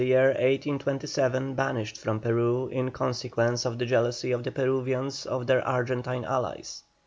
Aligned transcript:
ALVARADO 0.01 0.15
was 0.15 0.25
in 0.25 0.33
the 0.33 0.33
year 0.33 0.49
1827 0.57 1.53
banished 1.53 1.95
from 1.99 2.19
Peru 2.19 2.67
in 2.69 2.89
consequence 2.89 3.65
of 3.67 3.77
the 3.77 3.85
jealousy 3.85 4.31
of 4.31 4.43
the 4.43 4.51
Peruvians 4.51 5.27
of 5.27 5.45
their 5.45 5.61
Argentine 5.63 6.25
allies. 6.25 6.81